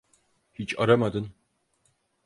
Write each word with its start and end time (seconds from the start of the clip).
Hiç 0.53 0.79
aramadın. 0.79 1.33